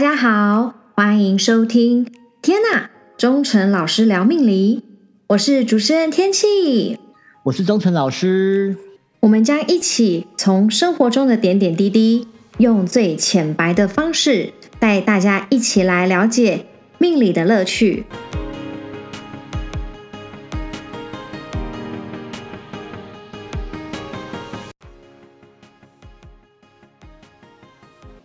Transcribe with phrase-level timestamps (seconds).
[0.00, 2.06] 家好，欢迎收听。
[2.40, 4.82] 天呐，忠诚老师聊命理，
[5.26, 6.98] 我是主持人天气，
[7.42, 8.78] 我是忠诚老师。
[9.20, 12.26] 我们将一起从生活中的点点滴滴，
[12.56, 16.64] 用最浅白的方式，带大家一起来了解
[16.96, 18.06] 命理的乐趣。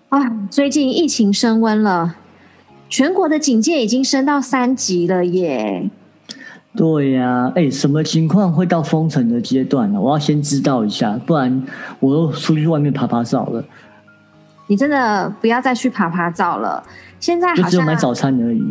[0.09, 2.15] 啊，最近疫情升温了，
[2.87, 5.89] 全国的警戒已经升到三级了耶。
[6.75, 9.99] 对呀，哎，什么情况会到封城的阶段呢？
[9.99, 11.63] 我要先知道一下，不然
[11.99, 13.63] 我又出去外面爬爬照了。
[14.67, 16.83] 你真的不要再去爬爬照了。
[17.19, 18.61] 现在就只有买早餐而已。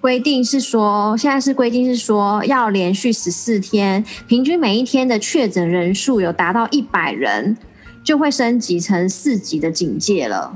[0.00, 7.56] 规定是说，现在是规定是说，要连续十四天，平均每一天的确诊人数有达到一百人，
[8.02, 10.52] 就会升级成四级的警戒了。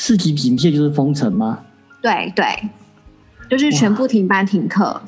[0.00, 1.58] 四级警戒就是封城吗？
[2.00, 2.46] 对对，
[3.50, 5.02] 就是全部停班停课。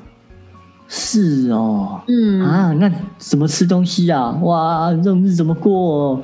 [0.89, 4.33] 是哦，嗯啊，那怎么吃东西啊？
[4.43, 6.17] 哇，这种日子怎么过？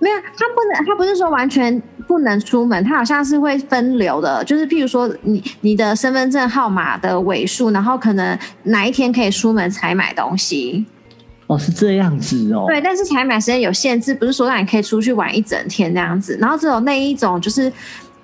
[0.00, 10.84] 没有，他不能，他不是说完全不能出门，他好像是会分流的，就是譬如说你你的身份证号码的尾数，然后可能哪一天可以出门才买东西。
[11.46, 12.64] 哦，是这样子哦。
[12.66, 16.38] 对，但是采买时间有限制，不是说让你可以出去玩一整天那样子。
[16.40, 17.70] 然后只有那一种就是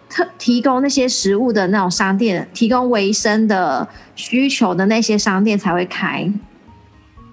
[0.09, 6.33] 特提供那些食物的那种商店，提供维生的需求的那些商店才会开。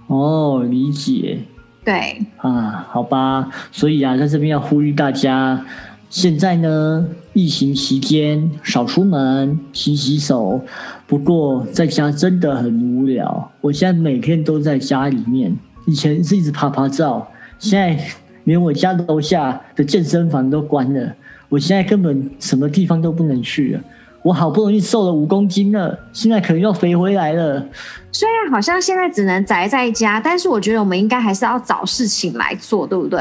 [0.08, 1.40] 哦，理解。
[1.86, 2.22] 对。
[2.38, 3.50] 啊，好吧。
[3.72, 5.66] 所以啊，在这边要呼吁大家，
[6.10, 10.60] 现在呢，疫情期间少出门，勤洗手。
[11.06, 15.58] 不过在家真的很无聊，我现在每天都在家里面。
[15.88, 17.26] 以前是一直拍拍照，
[17.58, 17.98] 现在
[18.44, 21.16] 连我家楼下的健身房都关了，
[21.50, 23.82] 我现在根本什么地方都不能去了。
[24.22, 27.66] 我好不容易瘦了五公斤了，现在可能要肥回来了。
[28.12, 33.20] 虽然好像现在只能宅在家，但是我觉得我们应该还是要找事情来做，对不对？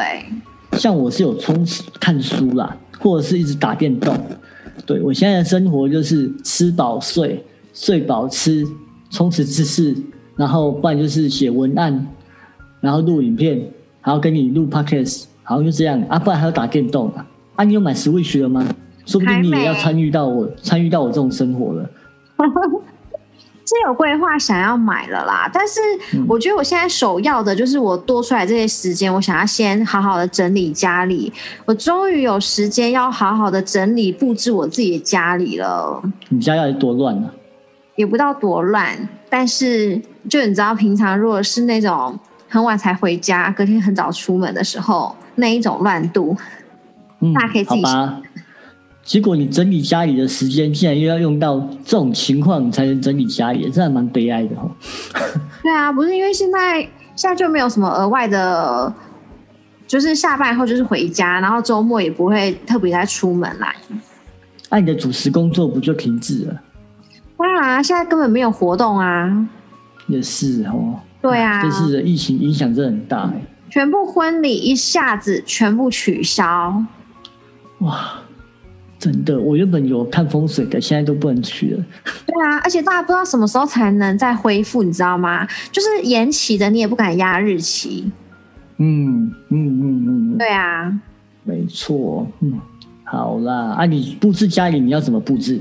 [0.72, 4.18] 像我是有充实看书啦，或者是一直打电动。
[4.84, 8.66] 对我现在的生活就是吃饱睡，睡饱吃，
[9.10, 9.94] 充实知识，
[10.34, 12.04] 然后不然就是写文案。
[12.86, 13.60] 然后录影片，
[14.00, 17.26] 还要跟你录 podcast，好像就这样啊，不然还要打电动啊。
[17.56, 18.64] 啊，你有买 Switch 了吗？
[19.04, 21.90] 说不定你也要参与到我参与到我这种生活了。
[23.66, 25.80] 是有规划想要买了啦，但是
[26.28, 31.32] 我觉得我现在首要的就是我多出来这些时间，我想要先好好的整理家里。
[31.64, 36.00] 我终于有时间要好好的整理布置我自己的家里了。
[36.28, 37.28] 你家要多乱呢？
[37.96, 38.96] 也不到多乱，
[39.28, 42.16] 但是就你知道，平常如果是那种。
[42.56, 46.34] 很晚才回家，隔天很早出门的时候，那一种乱度，
[47.34, 47.84] 大家可以自己。
[47.84, 48.22] 好吧。
[49.04, 54.70] 结果你整理家里的时间，竟然又要用到这种情况才能整理家里，真的蛮悲哀的哦。
[55.62, 56.80] 对啊，不是因为现在
[57.14, 58.90] 现在就没有什么额外的，
[59.86, 63.76] 就是下班以后就是回家，然后周末也不会特别再出门来。
[64.70, 66.58] 那你的主持工作不就停滞了？
[67.36, 69.46] 当然，啊现在根本没有活动啊。
[70.06, 70.98] 也是哦。
[71.28, 73.42] 对啊，这次的疫情影响真的很大哎。
[73.68, 76.82] 全部婚礼一下子全部取消，
[77.78, 78.12] 哇，
[78.98, 79.38] 真的！
[79.38, 81.84] 我原本有看风水的，现在都不能去了。
[82.26, 85.46] 对啊，而且大家不知道什么时候才能再恢复，你知道吗？
[85.70, 88.10] 就是延期的，你也不敢压日期。
[88.78, 90.92] 嗯嗯嗯嗯，对啊，
[91.44, 92.26] 没错。
[92.40, 92.58] 嗯，
[93.04, 95.60] 好啦，啊，你布置家里你要怎么布置？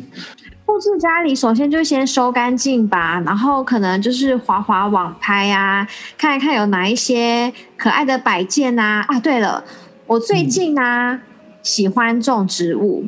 [0.75, 5.87] 布置家里，首先就先收干净吧，然后可能就是滑滑网拍啊，
[6.17, 9.05] 看一看有哪一些可爱的摆件啊。
[9.07, 9.63] 啊，对了，
[10.05, 11.21] 我最近呢
[11.63, 13.05] 喜欢种植物，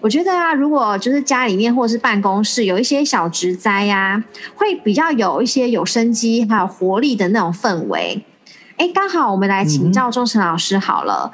[0.00, 8.24] 我觉得啊，如果就是家里面或者是办公室有一些小植栽呀，会比较有一些有生机还有活力的那种氛围。
[8.78, 11.30] 哎，刚好我们来请教钟诚老师好了。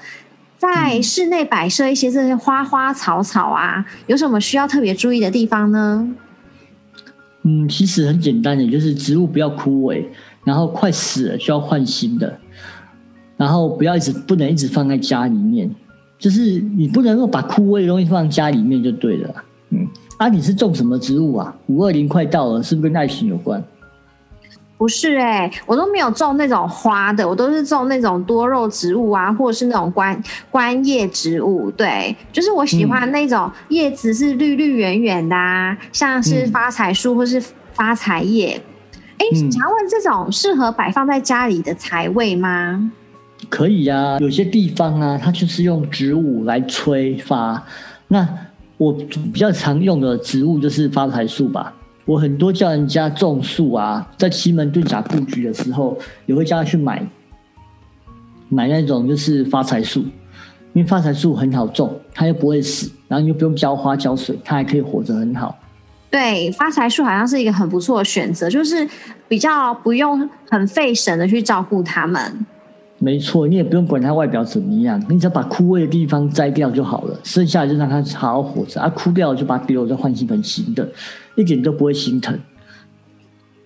[0.59, 6.09] 在室内摆设一些这些花花草草啊，有什么需要特别注意的地方呢？
[7.43, 10.05] 嗯，其实很简单的，就是植物不要枯萎，
[10.45, 12.39] 然后快死了需要换新的，
[13.37, 15.71] 然后不要一直不能一直放在家里面，
[16.19, 19.35] 就是你不能够把枯萎的东西放家里面就对了。
[19.71, 19.87] 嗯，
[20.19, 21.55] 啊，你是种什么植物啊？
[21.67, 23.63] 五二零快到了，是不是跟爱情有关？
[24.79, 31.71] 不是哎，我都没有种那种花的，我都是种那种多肉植物啊，或者是那种观观叶植物。
[31.71, 37.43] 对，就是我喜欢那种叶子是绿绿圆圆的，啊，像是发财树或是
[37.73, 38.61] 发财叶。
[39.19, 42.93] 哎，想要问这种适合摆放在家里的财位吗？
[43.49, 47.65] 可以啊，有些地方啊，它就是用植物来催发。
[48.09, 48.29] 那
[48.77, 51.73] 我比较常用的植物就是发财树吧。
[52.07, 57.05] 我很多叫人家种树啊，在奇门遁甲布局的时候，也会叫他去买
[58.49, 60.01] 买那种就是发财树，
[60.73, 65.59] 因为发财树很好种，它又不会死，然后你又不用浇花浇水，它还可以活着很好。
[66.09, 68.89] 对，发财树好像是一个很不错的选择，就是
[69.29, 72.47] 比较不用很费神的去照顾它们。
[72.99, 78.81] 没错，你也不用管它外表怎么样，你只要把枯萎的地方摘掉就好了，剩下就让它好好活着。
[78.81, 80.89] 啊，枯掉了就把它丢了，再换一盆新的，
[81.37, 82.39] 一点都不会心疼。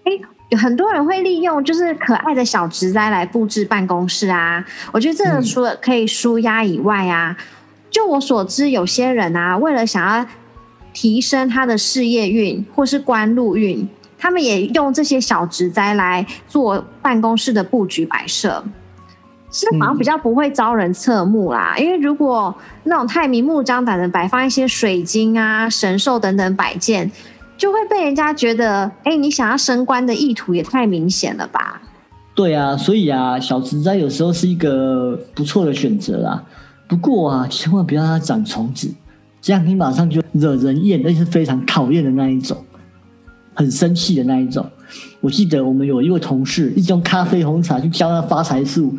[0.04, 0.12] 哎，
[0.50, 7.36] 有很多人会利用就是可爱的小植栽来布置办公室啊，我觉得这个除了可以舒压以外啊，
[7.90, 10.26] 就我所知，有些人啊，为了想要
[10.92, 13.88] 提升他的事业运或是官禄运，
[14.18, 18.64] 他们也用这些小植栽来做办公室的布局摆设。
[19.52, 27.10] 是好像比较不会招人侧目啦，因为如果那种太明目张胆的摆放一些水晶啊、神兽等等摆件，
[27.60, 31.82] 就会被人家觉得，哎，你想要升官的意图也太明显了吧？
[32.34, 36.42] 对啊，所以啊，小植栽有时候是一个不错的选择啦。
[36.88, 38.90] 不过啊，千万不要让它长虫子，
[39.42, 42.56] 这样你马上就惹人厌，而且是非常讨厌的那一种，
[43.52, 44.66] 很生气的那一种。
[45.20, 48.96] 我记得我们有一位同事，一直用咖啡红茶去浇那发财树。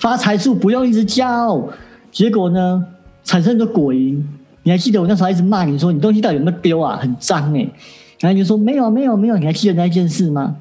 [0.00, 1.64] 发财树不用一直浇，
[2.10, 2.84] 结果呢，
[3.22, 4.20] 产生的果蝇。
[4.62, 6.98] 你还记得我那时候一直骂你说你东西到底有没有丢啊？
[7.00, 7.66] 很脏哎。
[8.18, 10.56] 然后你就说没有没有没有，你还记得那一件事吗？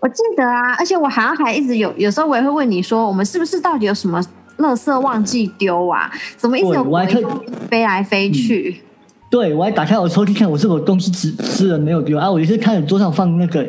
[0.00, 4.20] 我记得啊，而且我好像还一直有，有时候我也会问你说，我们是不是到底有什么
[4.58, 6.10] 垃圾忘记丢啊？
[6.36, 7.38] 怎么一直有果蝇
[7.70, 8.82] 飞来飞去？
[9.28, 12.30] 对，我还打开我抽屉看，我是否东西吃吃了没有丢啊？
[12.30, 13.66] 我也是看桌上放那个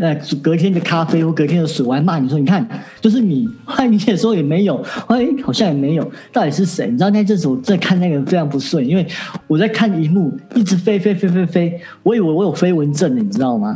[0.00, 2.66] 呃隔天的咖啡或隔天的水，我还骂你说，你看，
[3.00, 6.88] 就是你，后你也说也没有，哎，好像也没有，到底是谁？
[6.88, 9.06] 你知道那阵子我在看那个非常不顺，因为
[9.46, 13.74] 我在看荧幕一直飞飞飞飞飞，我以为我有飞蚊症，你知道吗？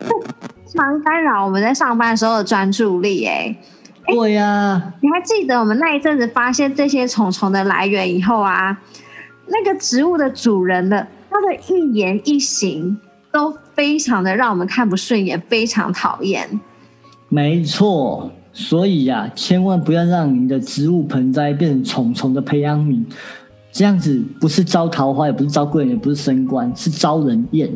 [0.74, 3.54] 常干扰我们在上班时候的专注力，哎，
[4.06, 4.94] 对呀。
[5.00, 8.80] 你还记得我们那一阵子发现这些虫虫的来源以后啊？
[9.46, 12.98] 那个植物的主人的他的一言一行
[13.32, 16.60] 都非常的让我们看不顺眼，非常讨厌。
[17.28, 23.04] 没错，所以呀，千万不要让你的植物盆栽变成虫虫的培养皿，
[23.72, 27.68] 这样子不是招桃花，也不是招贵人，也不是升官，是招人厌。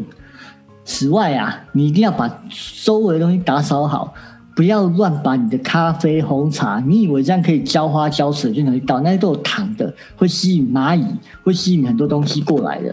[0.85, 2.43] 此外啊，你一定要把
[2.85, 4.15] 周围的东西打扫好。
[4.59, 8.99] 不要乱把你的咖啡、红茶，你以为这样可以浇花浇水就能倒？
[9.03, 11.07] 那些都有糖的，会吸引蚂蚁，
[11.45, 12.93] 会吸引很多东西过来的。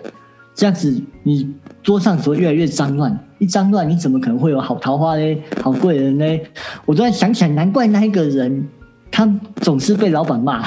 [0.53, 1.51] 这样子，你
[1.81, 3.17] 桌上只会越来越脏乱。
[3.39, 5.41] 一脏乱，你怎么可能会有好桃花嘞？
[5.63, 6.45] 好贵人嘞？
[6.85, 8.67] 我突然想起来，难怪那一个人，
[9.09, 10.63] 他总是被老板骂。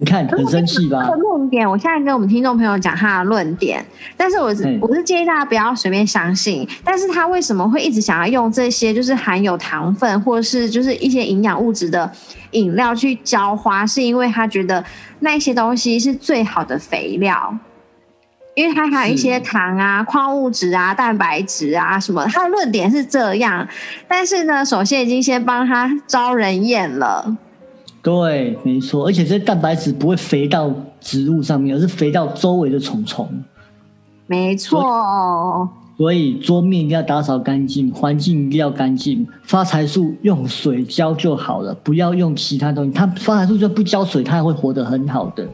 [0.00, 1.08] 你看很生气吧？
[1.08, 3.84] 论点，我现在跟我们听众朋友讲他的论点，
[4.16, 6.66] 但是我是我是建议大家不要随便相信。
[6.84, 12.08] 但是他为什么会一直想要用这些就是含有糖分或者是就是一些营养物质的
[12.52, 13.84] 饮料去浇花？
[13.84, 14.84] 是因为他觉得
[15.18, 17.58] 那些东西是最好的肥料，
[18.54, 22.24] 因为它还有一些糖啊、矿物质啊、蛋白质啊什么。
[22.26, 23.66] 他的论点是这样，
[24.06, 27.36] 但是呢，首先已经先帮他招人厌了。
[28.02, 33.28] 对，没错，而且这蛋白质不会肥到植物上面，而是肥到周围的虫虫。
[34.26, 39.26] 没错，所以桌面一定要打扫干净，环境一定要干净。
[39.42, 42.92] 发财树用水浇就好了，不要用其他东西。
[42.92, 45.46] 它发财树就不浇水，它还会活得很好的。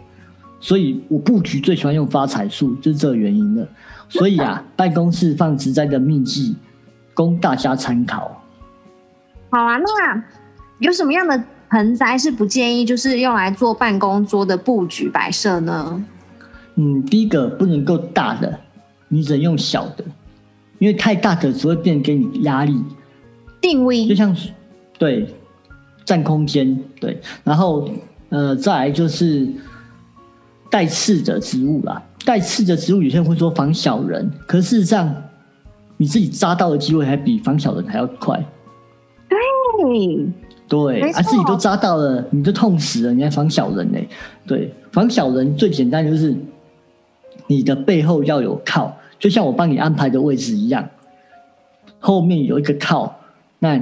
[0.61, 3.67] 所以我布局最喜欢用发财树，就是这个原因了。
[4.09, 6.55] 所以啊， 办公室放植栽的秘籍，
[7.15, 8.43] 供大家参考。
[9.51, 10.25] 好啊，那
[10.79, 11.43] 有什么样的？
[11.75, 16.05] 盆栽是不建议，就是用来做办公桌的布局摆设呢。
[16.77, 18.61] 嗯，第一个不能够大的，
[19.09, 20.05] 你只能用小的，
[20.79, 22.81] 因为太大的只会变给你压力。
[23.61, 24.37] 定位就像
[24.99, 25.27] 对
[26.05, 27.91] 占空间，对，然后
[28.29, 29.49] 呃，再来就是
[30.71, 32.01] 带刺的植物啦。
[32.25, 35.13] 带刺的植物有些人会说防小人，可事实上
[35.97, 38.41] 你自己扎到的机会还比防小人还要快。
[39.29, 40.29] 对。
[40.67, 43.99] 对，啊，自己都扎到了，你就痛死了，你还防小人呢？
[44.47, 46.35] 对，防小人最简单就是
[47.47, 50.89] 你的背后要有靠，就像我帮你安排的位置一样，
[51.99, 53.15] 后面有一个靠，
[53.59, 53.81] 那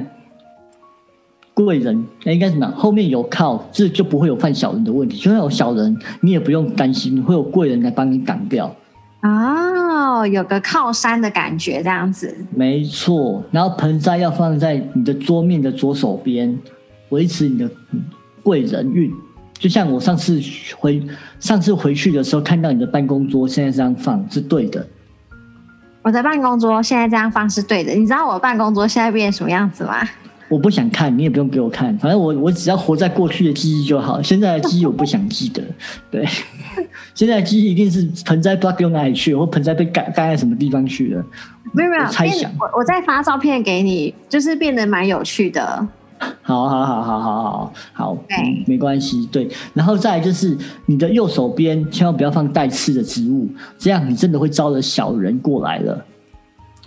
[1.54, 2.66] 贵人那应该什么？
[2.76, 5.16] 后面有靠，这就不会有犯小人的问题。
[5.18, 8.74] 就算有小人，你也不用担心会有贵人来帮你挡掉。
[9.22, 12.36] 哦，有个靠山的感觉，这样子。
[12.54, 16.58] 没错，然后盆栽要放在你的桌面的左手边，
[17.10, 17.70] 维持你的
[18.42, 19.12] 贵人运。
[19.54, 20.40] 就像我上次
[20.76, 21.00] 回
[21.38, 24.84] 上次回去的时候，看到你的办公桌现在这样放是对的。
[26.02, 27.92] 我的办公桌现在这样放是对的。
[27.92, 30.04] 你知道我办公桌现在变成什么样子吗？
[30.48, 34.20] 我不想看，你也不用给我看，反正我我只要活在过去的记忆就好。
[34.20, 35.62] 现在的记忆我不想记得。
[36.10, 36.26] 对，
[37.14, 41.25] 现在的记忆一定是盆栽不知道丢哪里去，或盆栽被盖盖在什么地方去了。
[41.73, 42.50] 没有没有，猜想。
[42.59, 45.87] 我我再发照片给你，就是变得蛮有趣的。
[46.42, 49.28] 好好好好好好好，嗯，没关系。
[49.32, 50.56] 对，然后再就是
[50.87, 56.04] 你的右手边千万不要放带刺的植物，这样你真的会招惹小人过来了。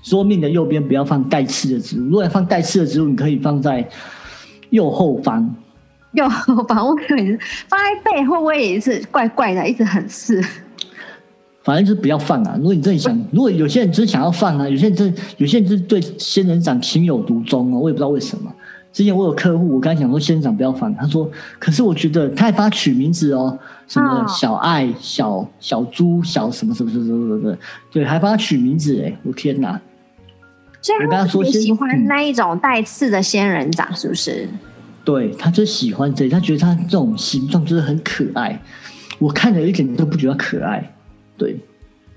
[0.01, 3.86] 桌面的右边不要放带刺的植物，如果要放带刺的植物，你可以放在
[4.69, 5.53] 右后方。
[6.15, 10.41] 右后方，我可能放在背后我也是怪怪的，一直很刺。
[11.63, 12.55] 反正就是不要放啊！
[12.57, 18.53] 如果你真的想，如果有些人真想要放啊，有些人真有些人就是对仙人掌情有独钟哦，我也不知道为什么。
[18.93, 23.57] 之前我有客户，我刚才讲说仙人掌不要放，他说，可是我觉得他还帮他取名字哦，
[23.88, 27.57] 什么小爱、小小猪、小什么什么什么什么什么，
[27.91, 29.81] 对，还帮他取名字哎，我天哪！
[30.84, 34.48] 所以我刚刚说喜欢那一种带刺的仙人掌，是不是？
[35.05, 38.59] 对，他就喜欢这，他觉得他这种形状就是很可爱，
[39.19, 40.93] 我看着一点都不觉得可爱。
[41.38, 41.55] 对，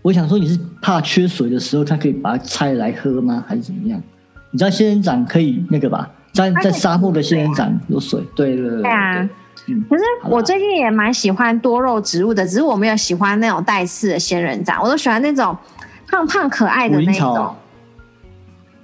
[0.01, 3.45] 我想说你是怕缺水的时候，他可以把它拆来喝吗？
[3.47, 4.01] 还是怎么样？
[4.51, 6.11] 你知道仙人掌可以那个吧？
[6.33, 8.83] 在在沙漠的仙人掌有水，对对对。
[8.83, 9.29] 对啊，
[9.67, 9.85] 嗯。
[9.91, 15.55] 可是我最近也蛮喜欢多肉植物的，只是我没有喜欢那种带刺的仙人掌，我都喜欢那种
[16.09, 17.55] 胖胖可爱的那种。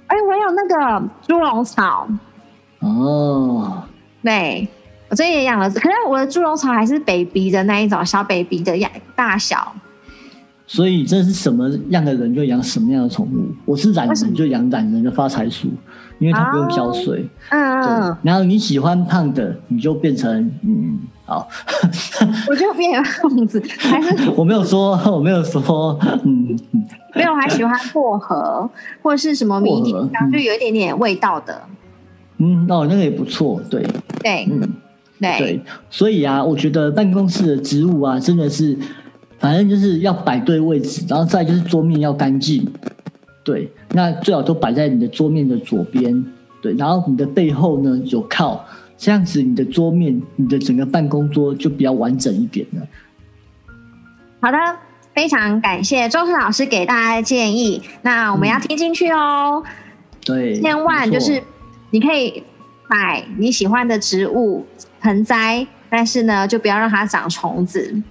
[0.07, 2.07] 哎，我有那个猪笼草。
[2.79, 3.83] 哦。
[4.25, 4.67] 对，
[5.09, 9.71] 我最近也养了，可是我的猪笼草还是 baby 的那一种小 baby 的样大小。
[10.67, 13.53] 所以这是什么样的人就养什么样的宠物。
[13.65, 15.67] 我是懒人就养懒人的发财树，
[16.17, 17.23] 因为它不用浇水。
[17.49, 18.17] 嗯嗯。
[18.23, 21.47] 然后你喜欢胖的，你就变成嗯好。
[22.49, 26.87] 我就变胖子，还是 我没有说，我没有说，嗯嗯。
[27.13, 28.67] 没有，还喜欢薄荷
[29.03, 31.61] 或者是什么迷迭香，就有一点点味道的。
[31.67, 31.75] 嗯，
[32.69, 33.85] 哦，那个也不错，对。
[34.21, 34.61] 对，嗯，
[35.19, 35.37] 对。
[35.37, 38.77] 对，所以啊，我觉得办公室的植物啊，真的是。
[39.37, 42.65] 反正就是要摆对位置，然后再就是桌面要干净，
[43.43, 46.25] 对，那最好都摆在你的桌面的左边，
[46.61, 48.65] 对，然后你的背后呢有靠，
[48.97, 52.81] 这样子你的桌面、你的整个办公桌就比较完整一点了。
[54.39, 54.57] 好的，
[55.13, 59.61] 非常感谢周顺老师给大家的建议，那我们要听进去哦。
[60.25, 61.43] 对，千万就是
[61.95, 62.43] 你可以
[62.89, 64.65] 买你喜欢的植物
[64.99, 68.03] 盆栽，但是呢，就不要让它长虫子。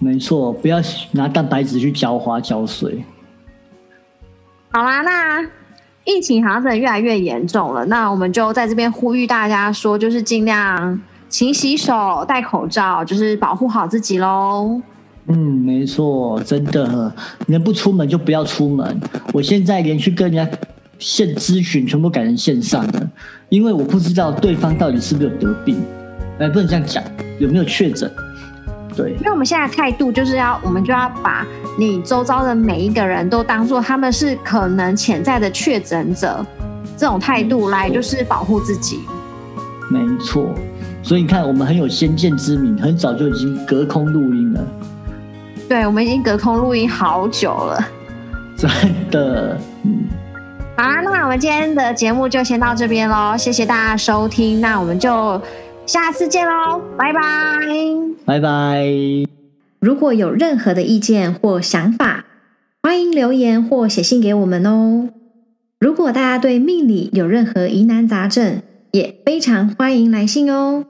[0.00, 0.76] 没错，不要
[1.12, 3.02] 拿蛋白质去浇花浇水。
[4.68, 5.42] 好啦，那
[6.04, 14.78] 疫情好像真的越来越严重了，那我们就在这边呼吁大家说，就是尽量勤洗手、戴口罩，就是保护好自己喽。
[15.28, 17.10] 嗯，没错，真的，
[17.46, 19.00] 能不出门就不要出门。
[19.32, 20.58] 我现在连去跟人家
[20.98, 23.08] 线咨询，全部改成线上的，
[23.48, 25.76] 因为我不知道对方到底是不是有得病，
[26.38, 27.02] 哎，不能这样讲，
[27.38, 28.10] 有没有确诊。
[28.96, 31.46] 对，因为我们现在态度就是要，我们就要把
[31.78, 36.42] 你周遭的每一个人都当做他们是可能潜在的确诊者，
[36.96, 39.00] 这种态度来就是保护自己。
[39.90, 40.54] 没错，
[41.02, 44.64] 所以你看，我们很有先见之明，很早就已经隔空录音了。
[45.68, 47.86] 对，我们已经隔空录音好久了。
[48.56, 48.70] 真
[49.10, 50.04] 的，嗯。
[50.78, 55.40] 好啦，那我们今天的节目就先到这边喽，谢谢大家收听，那我们就。
[55.86, 57.20] 下次见喽，拜拜，
[58.24, 58.84] 拜拜。
[59.78, 62.24] 如果有任何的意见或想法，
[62.82, 65.10] 欢迎留言或写信给我们哦。
[65.78, 70.84] 如果大家对命理有任何疑难杂症，也非常欢迎来信哦。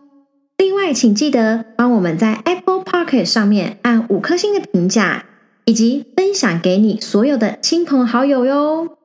[0.56, 5.26] 另外，请记得帮我们在 Apple p o c k e t 上面按五颗星的评价，
[5.66, 8.95] 以及分享给你所有的亲朋好友哟。